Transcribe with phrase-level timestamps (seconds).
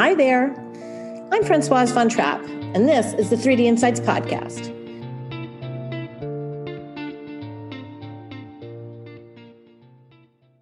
[0.00, 0.54] Hi there.
[1.30, 2.42] I'm Francoise Von Trapp,
[2.74, 4.70] and this is the 3D InCites Podcast.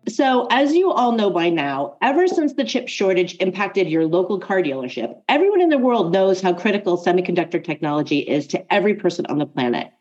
[0.08, 4.40] So, as you all know by now, ever since the chip shortage impacted your local
[4.40, 9.24] car dealership, everyone in the world knows how critical semiconductor technology is to every person
[9.26, 9.92] on the planet.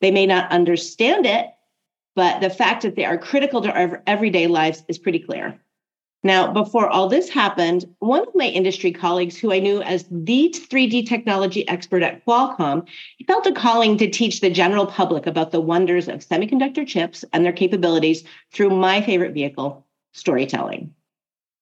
[0.00, 1.46] They may not understand it,
[2.14, 5.60] but the fact that they are critical to our everyday lives is pretty clear.
[6.26, 10.52] Now, before all this happened, one of my industry colleagues, who I knew as the
[10.52, 12.84] 3D technology expert at Qualcomm,
[13.28, 17.44] felt a calling to teach the general public about the wonders of semiconductor chips and
[17.44, 20.92] their capabilities through my favorite vehicle, storytelling.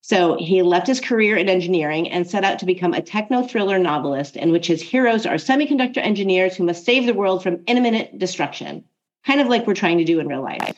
[0.01, 3.77] So he left his career in engineering and set out to become a techno thriller
[3.77, 8.17] novelist in which his heroes are semiconductor engineers who must save the world from imminent
[8.17, 8.83] destruction,
[9.27, 10.73] kind of like we're trying to do in real life.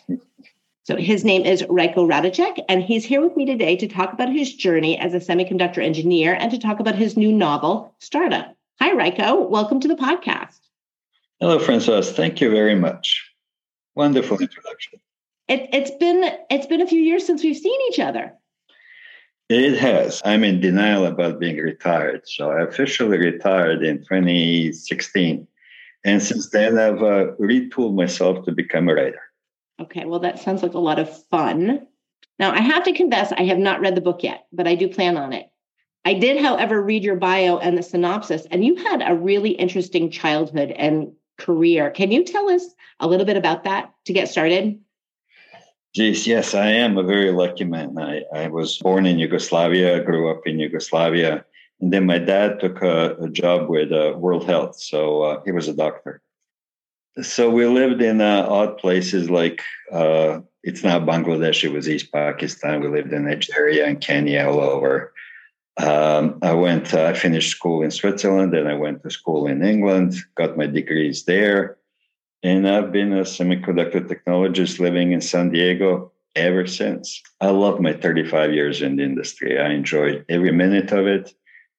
[0.88, 4.30] So his name is Riko Radojcic, and he's here with me today to talk about
[4.30, 8.56] his journey as a semiconductor engineer and to talk about his new novel, Startup.
[8.80, 9.50] Hi, Reiko.
[9.50, 10.62] Welcome to the podcast.
[11.42, 12.04] Hello, Francois.
[12.04, 13.30] Thank you very much.
[13.96, 15.02] Wonderful introduction.
[15.50, 18.32] It, it's been it's been a few years since we've seen each other.
[19.50, 20.22] It has.
[20.24, 22.22] I'm in denial about being retired.
[22.30, 25.48] So I officially retired in 2016.
[26.06, 29.27] And since then, I've uh, retooled myself to become a writer.
[29.80, 31.88] Okay, well, that sounds like a lot of fun.
[32.40, 34.88] Now, I have to confess, I have not read the book yet, but I do
[34.88, 35.50] plan on it.
[36.06, 40.10] I did, however, read your bio and the synopsis, and you had a really interesting
[40.10, 41.92] childhood and career.
[41.92, 42.64] Can you tell us
[43.00, 44.80] a little bit about that to get started?
[45.94, 47.98] Geez, yes, I am a very lucky man.
[47.98, 51.46] I, I was born in Yugoslavia, grew up in Yugoslavia,
[51.82, 55.52] and then my dad took a, a job with uh, World Health, so uh, he
[55.52, 56.22] was a doctor
[57.22, 62.12] so we lived in uh, odd places like uh, it's not Bangladesh, it was East
[62.12, 62.82] Pakistan.
[62.82, 65.14] We lived in Nigeria and Kenya all over.
[65.78, 69.64] Um, I went, uh, I finished school in Switzerland, and I went to school in
[69.64, 71.78] England, got my degrees there.
[72.44, 77.22] And I've been a semiconductor technologist living in San Diego ever since.
[77.42, 79.60] I love my 35 years in the industry.
[79.60, 81.34] I enjoyed every minute of it.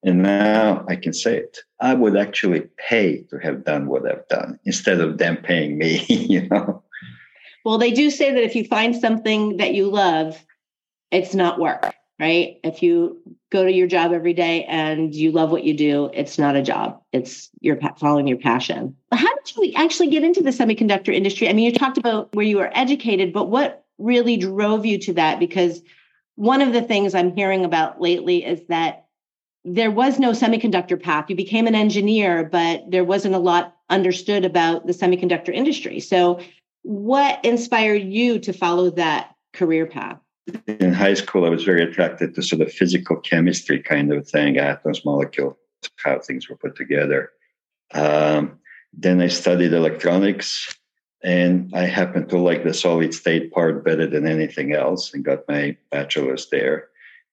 [0.05, 1.59] And now I can say it.
[1.81, 6.05] I would actually pay to have done what I've done instead of them paying me,
[6.09, 6.83] you know.
[7.65, 10.43] Well, they do say that if you find something that you love,
[11.11, 12.59] it's not work, right?
[12.63, 13.21] If you
[13.51, 16.63] go to your job every day and you love what you do, it's not a
[16.63, 17.03] job.
[17.13, 18.97] It's you're following your passion.
[19.13, 21.49] How did you actually get into the semiconductor industry?
[21.49, 25.15] I mean, you talked about where you were educated, but what really drove you to
[25.15, 25.41] that?
[25.41, 25.83] Because
[26.37, 29.08] one of the things I'm hearing about lately is that
[29.69, 31.27] there was no semiconductor path.
[31.29, 36.01] You became an engineer, but there wasn't a lot understood about the semiconductor industry.
[36.01, 36.41] So,
[36.83, 40.19] what inspired you to follow that career path?
[40.67, 44.57] In high school, I was very attracted to sort of physical chemistry kind of thing,
[44.57, 45.57] atoms, molecules,
[45.97, 47.31] how things were put together.
[47.93, 48.59] Um,
[48.95, 50.75] then I studied electronics,
[51.23, 55.49] and I happened to like the solid state part better than anything else, and got
[55.49, 56.89] my bachelor's there.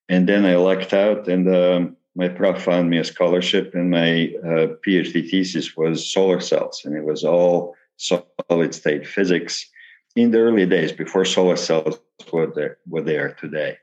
[0.09, 4.34] And then I lucked out and um, my prof found me a scholarship, and my
[4.44, 9.70] uh, PhD thesis was solar cells, and it was all solid state physics
[10.16, 12.00] in the early days before solar cells
[12.31, 13.78] were there, were there today.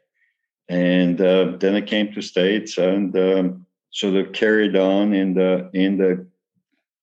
[0.69, 5.69] And uh, then I came to states and um, sort of carried on in the
[5.75, 6.27] in the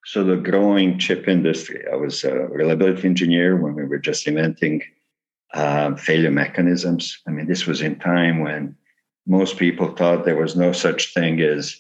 [0.06, 1.84] sort of growing chip industry.
[1.92, 4.82] I was a reliability engineer when we were just inventing
[5.54, 7.22] um, failure mechanisms.
[7.28, 8.76] I mean, this was in time when
[9.28, 11.80] most people thought there was no such thing as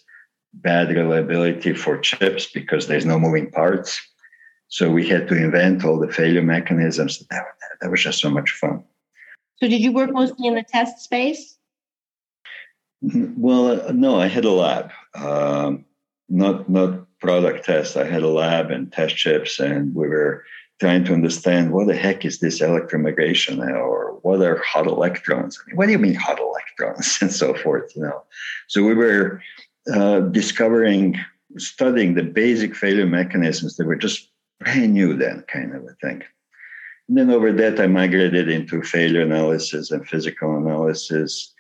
[0.54, 4.00] bad reliability for chips because there's no moving parts.
[4.68, 7.26] So we had to invent all the failure mechanisms.
[7.30, 7.44] That,
[7.82, 8.84] that was just so much fun.
[9.58, 11.58] So did you work mostly in the test space?
[13.02, 15.86] Well, uh, no, I had a lab, um,
[16.28, 17.96] not not product test.
[17.96, 20.44] I had a lab and test chips, and we were
[20.80, 25.60] trying to understand what the heck is this electromigration or what are hot electrons?
[25.60, 28.24] I mean, what do you mean hot electrons and so forth, you know?
[28.68, 29.42] So we were
[29.94, 31.18] uh, discovering,
[31.58, 34.30] studying the basic failure mechanisms that were just
[34.60, 36.24] brand new then, kind of a thing.
[37.08, 41.54] And then over that, I migrated into failure analysis and physical analysis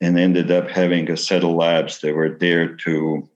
[0.00, 3.28] and ended up having a set of labs that were there to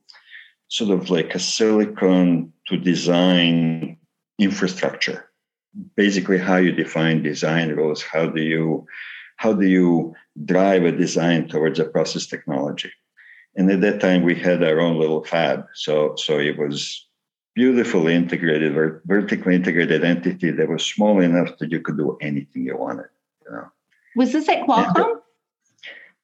[0.69, 3.97] sort of like a silicon to design
[4.39, 5.28] infrastructure
[5.97, 8.87] basically how you define design rules how do you
[9.37, 12.93] how do you drive a design towards a process technology
[13.57, 17.07] and at that time we had our own little fab so so it was
[17.55, 18.73] beautifully integrated
[19.05, 23.11] vertically integrated entity that was small enough that you could do anything you wanted
[23.45, 23.69] you know
[24.17, 25.19] was this at qualcomm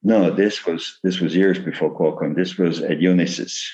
[0.04, 2.36] No, this was this was years before Qualcomm.
[2.36, 3.70] This was at Unisys.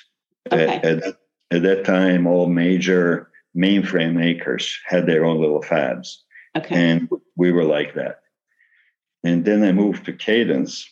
[0.51, 0.77] Okay.
[0.77, 1.17] At, at,
[1.51, 6.17] at that time, all major mainframe makers had their own little fabs.
[6.57, 6.75] Okay.
[6.75, 8.21] And we were like that.
[9.23, 10.89] And then I moved to Cadence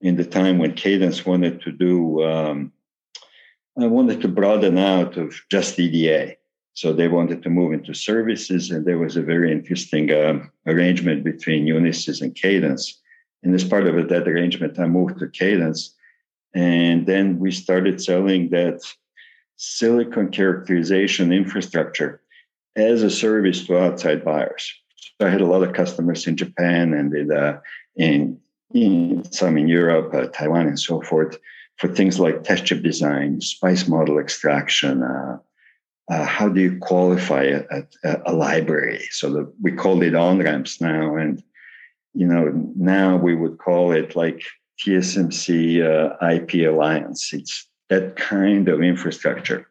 [0.00, 2.72] in the time when Cadence wanted to do, um,
[3.78, 6.36] I wanted to broaden out of just EDA.
[6.74, 11.24] So they wanted to move into services, and there was a very interesting uh, arrangement
[11.24, 13.00] between Unisys and Cadence.
[13.42, 15.96] And as part of that arrangement, I moved to Cadence,
[16.54, 18.80] and then we started selling that
[19.58, 22.22] silicon characterization infrastructure
[22.76, 24.72] as a service to outside buyers.
[25.20, 27.58] So I had a lot of customers in Japan and in, uh,
[27.96, 28.40] in,
[28.72, 31.38] in, some in Europe, uh, Taiwan, and so forth
[31.76, 35.02] for things like test chip design, spice model extraction.
[35.02, 35.38] Uh,
[36.08, 37.62] uh how do you qualify a,
[38.04, 39.02] a, a library?
[39.10, 41.42] So that we call it on ramps now, and
[42.14, 44.42] you know now we would call it like
[44.80, 47.32] TSMC uh, IP Alliance.
[47.32, 49.68] It's that kind of infrastructure.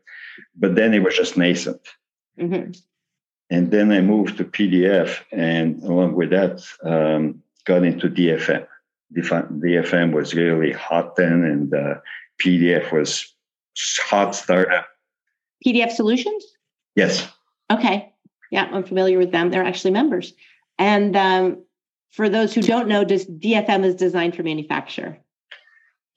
[0.55, 1.81] But then it was just nascent.
[2.39, 2.71] Mm-hmm.
[3.49, 8.67] And then I moved to PDF, and along with that, um, got into DFM.
[9.13, 11.95] DFM was really hot then, and uh,
[12.43, 13.33] PDF was
[13.99, 14.87] hot startup.
[15.65, 16.45] PDF Solutions?
[16.95, 17.27] Yes.
[17.71, 18.13] Okay.
[18.51, 19.49] Yeah, I'm familiar with them.
[19.49, 20.33] They're actually members.
[20.77, 21.63] And um,
[22.11, 25.17] for those who don't know, DFM is designed for manufacture?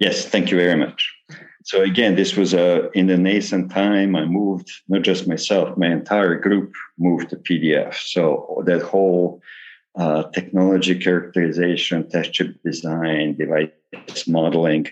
[0.01, 1.15] Yes, thank you very much.
[1.63, 4.17] So again, this was a in the nascent time.
[4.17, 7.95] I moved not just myself, my entire group moved to PDF.
[7.95, 9.43] So that whole
[9.97, 14.89] uh, technology characterization, test chip design, device modeling,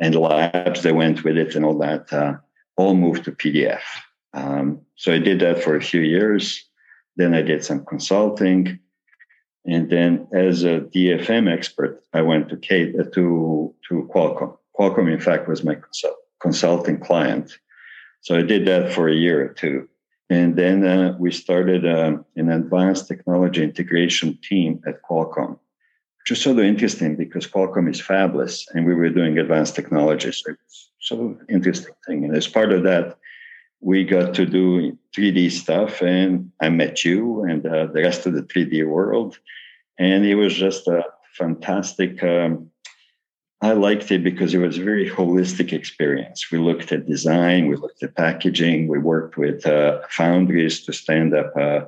[0.00, 2.34] and labs that went with it, and all that, uh,
[2.76, 3.86] all moved to PDF.
[4.34, 6.64] Um, so I did that for a few years.
[7.16, 8.80] Then I did some consulting,
[9.66, 15.12] and then as a DFM expert, I went to Kate uh, to to Qualcomm Qualcomm,
[15.12, 17.58] in fact, was my consult- consulting client.
[18.20, 19.88] So I did that for a year or two.
[20.30, 25.58] And then uh, we started uh, an advanced technology integration team at Qualcomm,
[26.18, 30.42] which is sort of interesting because Qualcomm is fabless and we were doing advanced technologies.
[30.44, 32.24] So it's sort of interesting thing.
[32.24, 33.16] And as part of that,
[33.80, 38.34] we got to do 3D stuff, and I met you and uh, the rest of
[38.34, 39.38] the 3D world.
[39.98, 41.04] And it was just a
[41.36, 42.70] fantastic um,
[43.60, 46.50] I liked it because it was a very holistic experience.
[46.52, 51.34] We looked at design, we looked at packaging, we worked with uh, foundries to stand
[51.34, 51.80] up uh,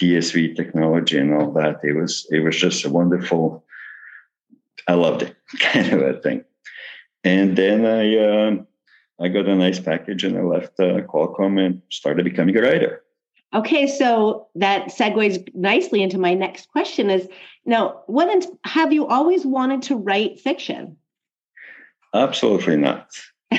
[0.00, 1.80] TSV technology and all that.
[1.82, 3.64] It was it was just a wonderful.
[4.86, 6.44] I loved it, kind of a thing.
[7.24, 8.62] And then I uh,
[9.20, 13.02] I got a nice package and I left uh, Qualcomm and started becoming a writer.
[13.54, 17.28] Okay, so that segues nicely into my next question: Is
[17.64, 20.96] now, what have you always wanted to write fiction?
[22.14, 23.08] Absolutely not.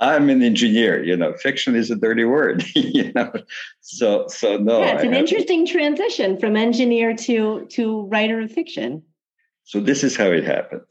[0.00, 3.32] I'm an engineer, you know, fiction is a dirty word, you know.
[3.80, 4.80] So so no.
[4.80, 9.02] Yeah, it's an interesting transition from engineer to to writer of fiction.
[9.62, 10.82] So this is how it happened.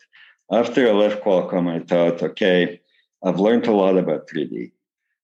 [0.51, 2.81] After I left Qualcomm, I thought, okay,
[3.25, 4.71] I've learned a lot about 3D.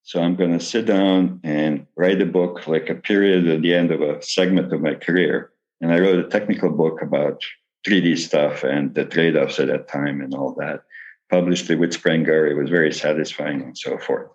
[0.04, 3.74] So I'm going to sit down and write a book, like a period at the
[3.74, 5.52] end of a segment of my career.
[5.82, 7.44] And I wrote a technical book about
[7.86, 10.84] 3D stuff and the trade offs at that time and all that.
[11.30, 12.48] Published it with Springer.
[12.48, 14.32] It was very satisfying and so forth.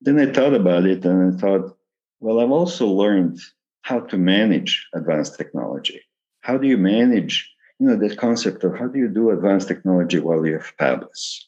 [0.00, 1.76] Then I thought about it and I thought,
[2.20, 3.38] well, I've also learned
[3.82, 6.00] how to manage advanced technology.
[6.40, 7.48] How do you manage,
[7.78, 11.44] you know, that concept of how do you do advanced technology while you're fabless?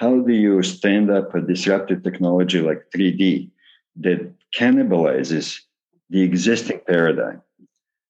[0.00, 3.50] How do you stand up a disruptive technology like 3D
[4.04, 4.20] that
[4.54, 5.58] cannibalizes
[6.08, 7.42] the existing paradigm?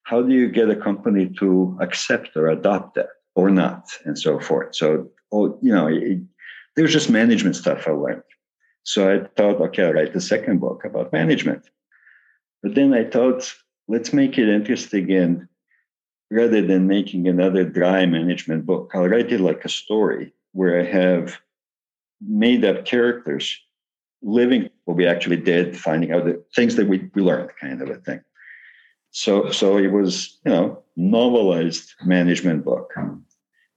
[0.09, 4.41] how do you get a company to accept or adopt that or not and so
[4.41, 4.75] forth?
[4.75, 6.21] So oh, you know it,
[6.75, 8.23] there's just management stuff i learned.
[8.85, 11.69] So i thought okay i'll write the second book about management.
[12.63, 13.53] But then i thought
[13.87, 15.47] let's make it interesting and
[16.31, 20.85] rather than making another dry management book i'll write it like a story where i
[20.85, 21.39] have
[22.21, 23.61] made up characters
[24.23, 27.89] living what we actually did finding out the things that we, we learned kind of
[27.89, 28.21] a thing
[29.11, 32.93] so, so it was, you know, novelized management book.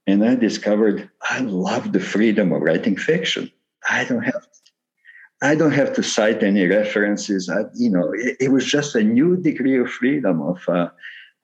[0.06, 3.50] And I discovered I love the freedom of writing fiction.
[3.88, 4.46] I don't have
[5.42, 7.48] I don't have to cite any references.
[7.48, 10.90] I, you know, it, it, was just a new degree of freedom of uh,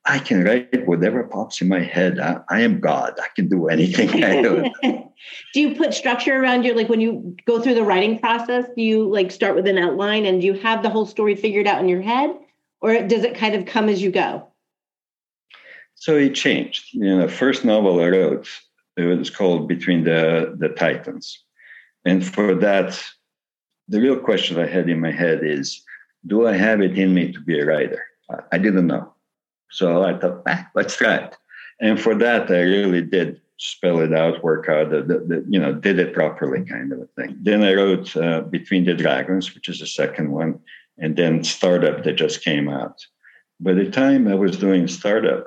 [0.08, 2.18] I can write whatever pops in my head.
[2.18, 3.14] I, I am God.
[3.22, 4.08] I can do anything.
[5.54, 8.64] do you put structure around your like when you go through the writing process?
[8.74, 11.66] Do you like start with an outline and do you have the whole story figured
[11.66, 12.34] out in your head?
[12.80, 14.46] or does it kind of come as you go?
[15.94, 16.94] So it changed.
[16.94, 18.48] You know, the first novel I wrote,
[18.96, 21.42] It was called Between the, the Titans.
[22.04, 23.02] And for that,
[23.88, 25.82] the real question I had in my head is
[26.26, 28.04] do I have it in me to be a writer?
[28.52, 29.12] I didn't know.
[29.70, 31.37] So I thought, ah, let's try it.
[31.80, 35.58] And for that, I really did spell it out, work out, the, the, the, you
[35.58, 37.37] know, did it properly kind of a thing.
[37.40, 40.60] Then I wrote uh, Between the Dragons, which is the second one,
[40.96, 43.04] and then Startup that just came out.
[43.60, 45.44] By the time I was doing Startup,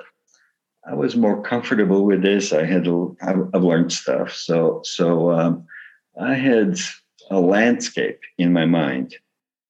[0.86, 2.52] I was more comfortable with this.
[2.52, 2.88] I had
[3.22, 5.64] I've learned stuff, so so um,
[6.20, 6.76] I had
[7.30, 9.14] a landscape in my mind,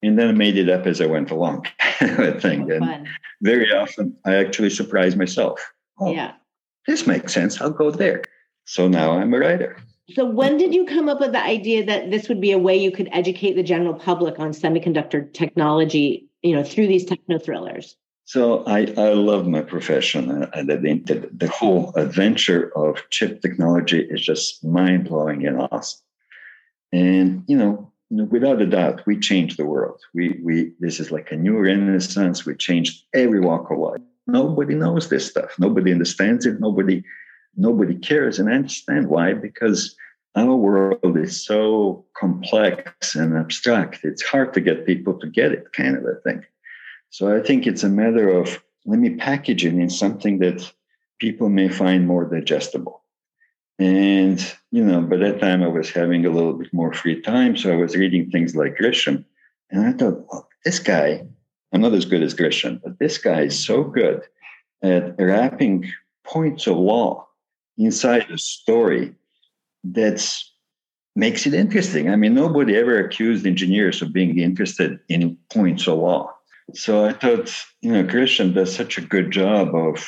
[0.03, 1.65] and then I made it up as I went along.
[1.79, 3.09] I think, and fun.
[3.41, 5.59] very often I actually surprise myself.
[5.99, 6.33] Oh, yeah,
[6.87, 7.61] this makes sense.
[7.61, 8.23] I'll go there.
[8.65, 9.77] So now I'm a writer.
[10.13, 12.75] So when did you come up with the idea that this would be a way
[12.75, 17.95] you could educate the general public on semiconductor technology, you know, through these techno thrillers?
[18.25, 20.29] So I, I love my profession.
[20.29, 25.99] And uh, the, the whole adventure of chip technology is just mind blowing and awesome.
[26.91, 27.92] And you know,
[28.29, 29.99] without a doubt, we changed the world.
[30.13, 32.45] We we this is like a new renaissance.
[32.45, 34.01] We changed every walk of life.
[34.27, 35.51] Nobody knows this stuff.
[35.59, 36.59] Nobody understands it.
[36.59, 37.03] Nobody
[37.55, 38.39] nobody cares.
[38.39, 39.95] And I understand why, because
[40.35, 43.99] our world is so complex and abstract.
[44.03, 46.43] It's hard to get people to get it, kind of a thing.
[47.11, 50.71] So I think it's a matter of let me package it in something that
[51.19, 53.02] people may find more digestible.
[53.79, 54.39] And,
[54.71, 57.57] you know, by that time I was having a little bit more free time.
[57.57, 59.25] So I was reading things like Grisham.
[59.71, 61.25] And I thought, well, this guy,
[61.71, 64.21] I'm not as good as Grisham, but this guy is so good
[64.83, 65.91] at wrapping
[66.23, 67.27] points of law
[67.77, 69.15] inside a story
[69.83, 70.51] that's
[71.15, 72.09] makes it interesting.
[72.09, 76.33] I mean, nobody ever accused engineers of being interested in points of law.
[76.73, 80.07] So I thought, you know, Grisham does such a good job of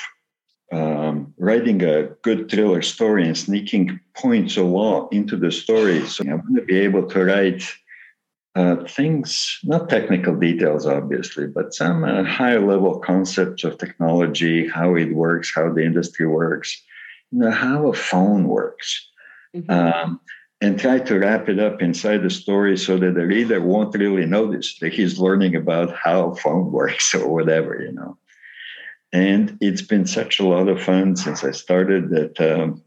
[0.72, 6.06] um, writing a good thriller story and sneaking points of law into the story.
[6.06, 7.64] So I want to be able to write
[8.56, 14.96] uh, things, not technical details, obviously, but some uh, high level concepts of technology, how
[14.96, 16.82] it works, how the industry works,
[17.32, 19.10] you know, how a phone works.
[19.56, 19.72] Mm-hmm.
[19.72, 20.20] Um,
[20.62, 24.26] and try to wrap it up inside the story so that the reader won't really
[24.26, 28.18] notice that he's learning about how phone works or whatever, you know.
[29.14, 32.84] And it's been such a lot of fun since I started that um,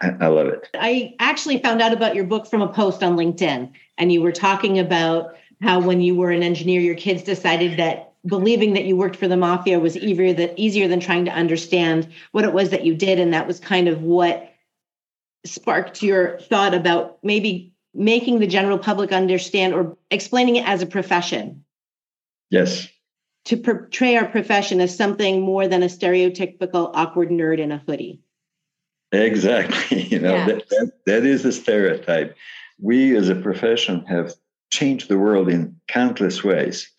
[0.00, 0.68] I, I, love it.
[0.74, 4.32] I actually found out about your book from a post on LinkedIn, and you were
[4.32, 8.96] talking about how when you were an engineer, your kids decided that believing that you
[8.96, 12.70] worked for the mafia was easier than easier than trying to understand what it was
[12.70, 14.52] that you did, and that was kind of what
[15.44, 20.86] sparked your thought about maybe making the general public understand or explaining it as a
[20.86, 21.64] profession.
[22.50, 22.88] Yes.
[23.48, 28.20] To portray our profession as something more than a stereotypical awkward nerd in a hoodie.
[29.12, 30.02] Exactly.
[30.08, 30.46] You know, yeah.
[30.46, 32.36] that, that, that is the stereotype.
[32.78, 34.34] We as a profession have
[34.70, 36.90] changed the world in countless ways.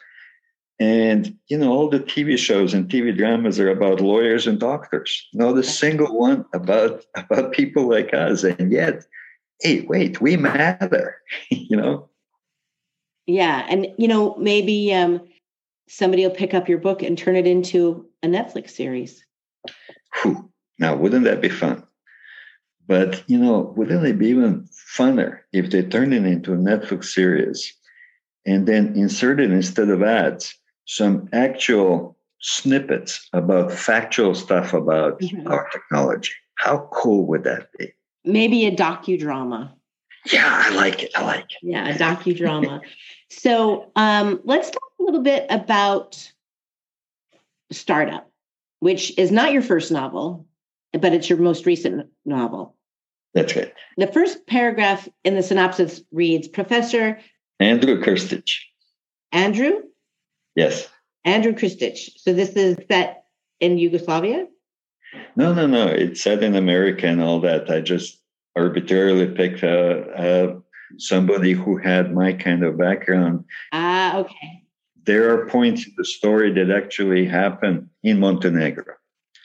[0.80, 5.28] And you know, all the TV shows and TV dramas are about lawyers and doctors.
[5.34, 8.44] Not a single one about about people like us.
[8.44, 9.06] And yet,
[9.62, 11.18] hey, wait, we matter.
[11.50, 12.10] you know.
[13.28, 15.22] Yeah, and you know, maybe um,
[15.90, 19.26] somebody will pick up your book and turn it into a Netflix series.
[20.22, 20.50] Whew.
[20.78, 21.84] Now, wouldn't that be fun?
[22.88, 24.68] But you know, wouldn't it be even
[24.98, 27.74] funner if they turned it into a Netflix series
[28.46, 30.56] and then inserted instead of ads
[30.86, 35.48] some actual snippets about factual stuff about mm-hmm.
[35.48, 36.32] our technology.
[36.56, 37.94] How cool would that be?
[38.26, 39.72] Maybe a docudrama.
[40.32, 41.12] Yeah, I like it.
[41.16, 41.58] I like it.
[41.62, 42.82] Yeah, a docudrama.
[43.30, 46.32] so um, let's talk a little bit about
[47.72, 48.30] Startup,
[48.80, 50.48] which is not your first novel,
[50.94, 52.76] but it's your most recent novel.
[53.34, 53.74] That's right.
[53.98, 57.20] The first paragraph in the synopsis reads Professor
[57.60, 58.58] Andrew Krstich.
[59.32, 59.82] Andrew?
[60.56, 60.90] Yes.
[61.26, 62.10] Andrew Krstich.
[62.18, 63.26] So this is set
[63.60, 64.48] in Yugoslavia?
[65.36, 65.88] No, no, no.
[65.88, 67.70] It's set in America and all that.
[67.70, 68.20] I just
[68.56, 70.56] arbitrarily picked uh, uh,
[70.98, 73.46] somebody who had my kind of background.
[73.72, 74.64] Ah, okay.
[75.06, 78.96] There are points in the story that actually happen in Montenegro.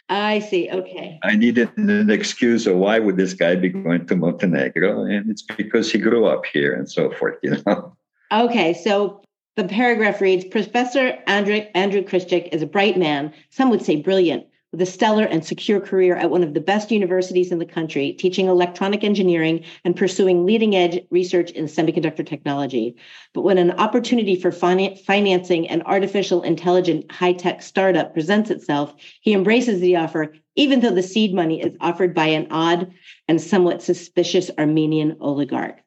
[0.08, 0.68] I see.
[0.70, 1.18] Okay.
[1.23, 5.42] I needed an excuse of why would this guy be going to Montenegro, and it's
[5.42, 7.38] because he grew up here and so forth.
[7.42, 7.96] You know.
[8.32, 9.23] Okay, so
[9.56, 14.46] the paragraph reads Professor Andrew, Andrew Krstich is a bright man, some would say brilliant,
[14.75, 18.12] with a stellar and secure career at one of the best universities in the country,
[18.12, 22.97] teaching electronic engineering and pursuing leading edge research in semiconductor technology.
[23.35, 29.33] But when an opportunity for financing an artificial intelligent high tech startup presents itself, he
[29.33, 32.93] embraces the offer, even though the seed money is offered by an odd
[33.28, 35.78] and somewhat suspicious Armenian oligarch.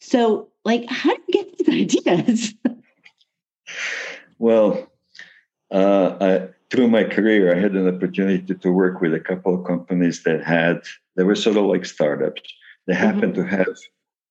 [0.00, 2.54] So, like, how do you get these ideas?
[4.38, 4.92] well,
[5.72, 9.66] uh, I, through my career, I had an opportunity to work with a couple of
[9.66, 10.82] companies that had,
[11.16, 12.42] they were sort of like startups.
[12.86, 13.02] They mm-hmm.
[13.02, 13.48] happened mm-hmm.
[13.48, 13.68] to have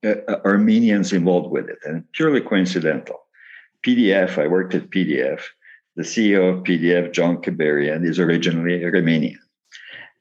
[0.06, 3.20] uh, uh, Armenians involved with it and purely coincidental.
[3.86, 5.42] PDF, I worked at PDF.
[5.96, 9.40] The CEO of PDF, John Kibarian, is originally Romanian.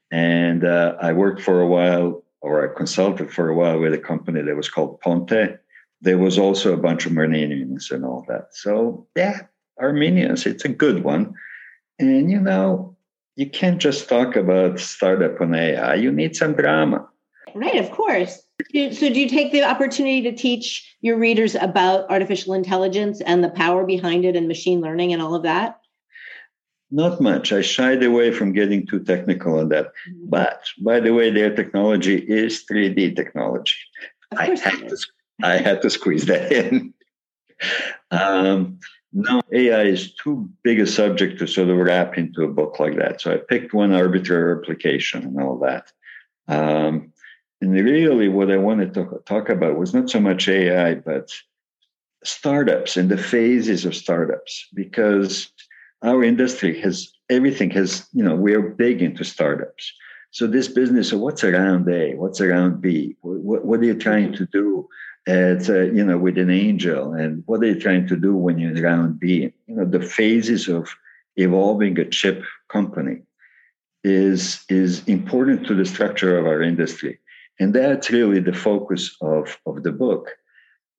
[0.09, 3.99] And uh, I worked for a while, or I consulted for a while with a
[3.99, 5.59] company that was called Ponte.
[6.01, 8.47] There was also a bunch of Armenians and all that.
[8.53, 9.41] So, yeah,
[9.79, 11.35] Armenians, it's a good one.
[11.99, 12.95] And you know,
[13.35, 15.95] you can't just talk about startup on AI.
[15.95, 17.07] You need some drama.
[17.53, 18.43] Right, of course.
[18.73, 23.49] So, do you take the opportunity to teach your readers about artificial intelligence and the
[23.49, 25.79] power behind it and machine learning and all of that?
[26.89, 27.51] Not much.
[27.51, 29.87] I shied away from getting too technical on that.
[29.87, 30.29] Mm-hmm.
[30.29, 33.75] But by the way, their technology is 3D technology.
[34.35, 34.97] I had, to,
[35.43, 36.93] I had to squeeze that in.
[38.11, 38.79] um,
[39.17, 42.97] no, AI is too big a subject to sort of wrap into a book like
[42.97, 43.19] that.
[43.19, 45.91] So I picked one arbitrary application and all that.
[46.47, 47.11] Um,
[47.59, 51.31] and really, what I wanted to talk about was not so much AI, but
[52.23, 55.51] startups and the phases of startups, because
[56.03, 59.91] our industry has everything has, you know, we're big into startups.
[60.29, 64.33] So this business of what's around A, what's around B, what, what are you trying
[64.33, 64.87] to do?
[65.27, 68.57] At uh, you know with an angel and what are you trying to do when
[68.57, 69.53] you're around B?
[69.67, 70.89] You know the phases of
[71.35, 73.21] evolving a chip company
[74.03, 77.19] is is important to the structure of our industry,
[77.59, 80.29] and that's really the focus of of the book.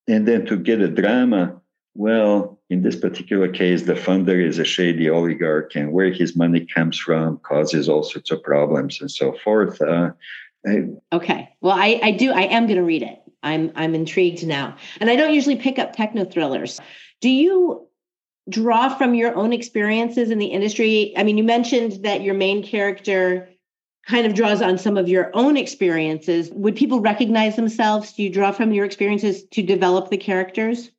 [0.06, 1.60] And then to get a drama,
[1.94, 6.66] well, in this particular case, the funder is a shady oligarch, and where his money
[6.66, 9.80] comes from causes all sorts of problems and so forth.
[9.80, 10.10] Uh,
[10.66, 13.18] I, okay, well, I I do I am going to read it.
[13.42, 14.76] I'm I'm intrigued now.
[15.00, 16.80] And I don't usually pick up techno thrillers.
[17.20, 17.86] Do you
[18.48, 21.12] draw from your own experiences in the industry?
[21.16, 23.48] I mean, you mentioned that your main character
[24.06, 26.50] kind of draws on some of your own experiences.
[26.52, 28.14] Would people recognize themselves?
[28.14, 30.90] Do you draw from your experiences to develop the characters?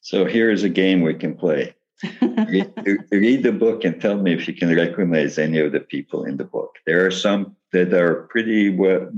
[0.00, 1.74] So here is a game we can play.
[2.20, 2.72] read,
[3.10, 6.36] read, the book and tell me if you can recognize any of the people in
[6.36, 6.76] the book.
[6.86, 9.08] There are some that are pretty well,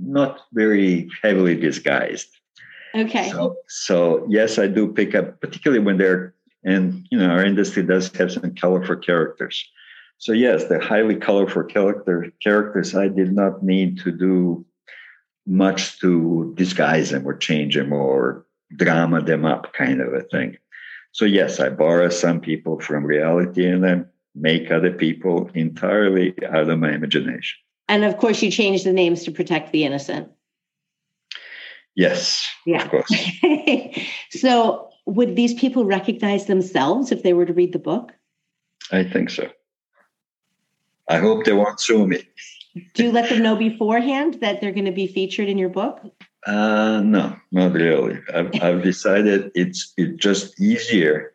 [0.00, 2.28] not very heavily disguised.
[2.94, 3.30] Okay.
[3.30, 6.34] So, so yes, I do pick up, particularly when they're,
[6.64, 9.64] and you know, our industry does have some colorful characters.
[10.18, 14.64] So yes, the highly colorful character characters, I did not need to do
[15.46, 18.44] much to disguise them or change them or
[18.76, 20.56] drama them up, kind of a thing.
[21.12, 26.68] So yes, I borrow some people from reality and then make other people entirely out
[26.68, 27.58] of my imagination.
[27.88, 30.30] And of course, you changed the names to protect the innocent.
[31.94, 32.84] Yes, yeah.
[32.84, 33.12] of course.
[34.30, 38.12] so, would these people recognize themselves if they were to read the book?
[38.92, 39.50] I think so.
[41.08, 42.22] I hope they won't sue me.
[42.94, 46.00] Do you let them know beforehand that they're going to be featured in your book?
[46.46, 48.20] Uh, no, not really.
[48.32, 51.32] I've, I've decided it's it's just easier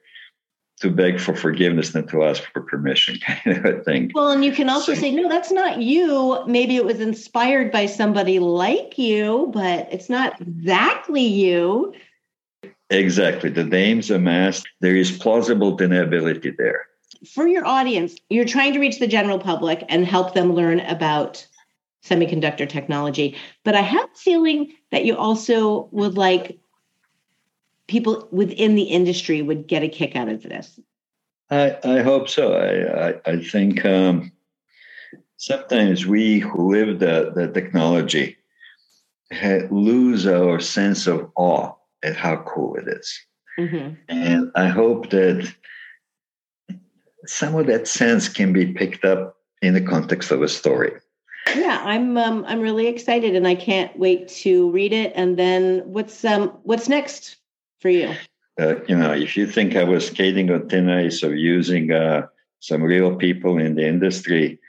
[0.84, 4.12] to beg for forgiveness than to ask for permission kind of thing.
[4.13, 6.43] Well, and you can also so, say, no, that's not you.
[6.46, 11.93] Maybe it was inspired by somebody like you, but it's not exactly you.
[12.89, 13.50] Exactly.
[13.50, 16.86] The names amassed, there is plausible deniability there.
[17.34, 21.48] For your audience, you're trying to reach the general public and help them learn about
[22.06, 23.38] semiconductor technology.
[23.63, 26.60] But I have a feeling that you also would like
[27.88, 30.80] people within the industry would get a kick out of this.
[31.50, 32.54] I, I hope so.
[32.54, 34.32] I, I, I think um,
[35.38, 38.38] sometimes we who live the, the technology
[39.72, 43.19] lose our sense of awe at how cool it is.
[43.60, 43.93] Mm-hmm.
[44.10, 45.54] And I hope that
[47.26, 50.91] some of that sense can be picked up in the context of a story.
[51.56, 55.12] Yeah, I'm um, I'm really excited, and I can't wait to read it.
[55.15, 57.36] And then what's um what's next?
[57.84, 58.15] For you?
[58.60, 62.28] Uh, you know, if you think I was skating on thin ice or using uh,
[62.62, 64.60] some real people in the industry,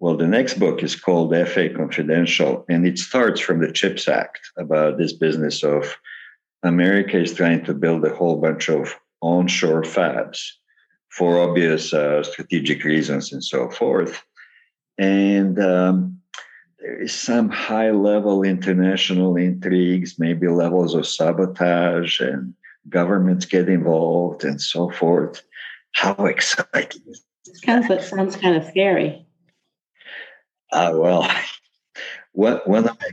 [0.00, 4.40] well, the next book is called FA Confidential, and it starts from the CHIPS Act
[4.56, 5.96] about this business of
[6.62, 10.40] America is trying to build a whole bunch of onshore fabs
[11.10, 14.22] for obvious uh, strategic reasons and so forth.
[14.98, 16.15] and um,
[16.78, 22.54] there is some high level international intrigues, maybe levels of sabotage, and
[22.88, 25.42] governments get involved and so forth.
[25.92, 27.02] How exciting!
[27.64, 29.26] Sounds that sounds kind of scary.
[30.72, 31.30] Uh, well,
[32.32, 33.10] what, one of my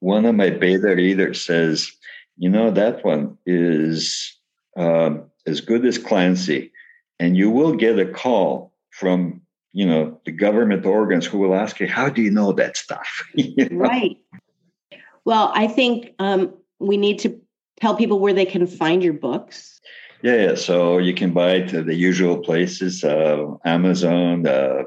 [0.00, 1.90] one of my beta readers says,
[2.36, 4.36] you know, that one is
[4.76, 6.72] um, as good as Clancy,
[7.18, 9.40] and you will get a call from
[9.72, 13.24] you know the government organs who will ask you, how do you know that stuff?
[13.34, 13.78] you know?
[13.78, 14.16] Right.
[15.24, 17.40] Well, I think um, we need to
[17.80, 19.80] tell people where they can find your books.
[20.22, 20.54] Yeah, yeah.
[20.54, 24.82] so you can buy it at the usual places, uh, Amazon, uh,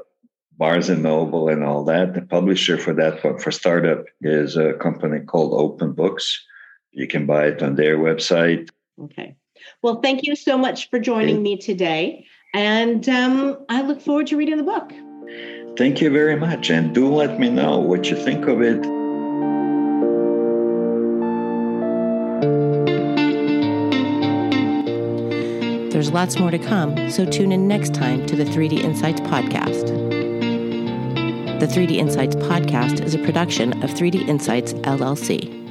[0.58, 2.14] Barnes and Noble, and all that.
[2.14, 6.44] The publisher for that one for startup is a company called Open Books.
[6.90, 8.68] You can buy it on their website.
[9.00, 9.36] Okay.
[9.80, 12.26] Well, thank you so much for joining me today.
[12.54, 14.92] And um, I look forward to reading the book.
[15.76, 16.70] Thank you very much.
[16.70, 18.82] And do let me know what you think of it.
[25.92, 29.86] There's lots more to come, so tune in next time to the 3D InCites podcast.
[31.60, 35.61] The 3D InCites podcast is a production of 3D InCites LLC.